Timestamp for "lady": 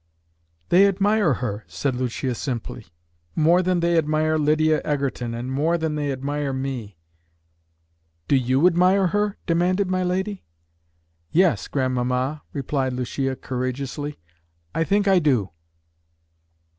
10.03-10.43